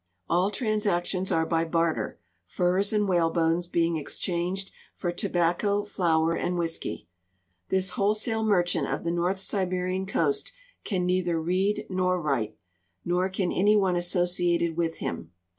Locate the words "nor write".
11.87-12.57